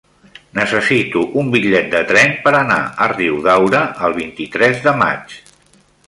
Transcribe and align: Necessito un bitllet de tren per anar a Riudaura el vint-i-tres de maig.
Necessito 0.59 1.19
un 1.41 1.51
bitllet 1.55 1.91
de 1.91 2.01
tren 2.11 2.33
per 2.47 2.53
anar 2.59 2.77
a 3.05 3.09
Riudaura 3.11 3.81
el 4.07 4.17
vint-i-tres 4.23 4.81
de 4.87 4.95
maig. 5.03 5.37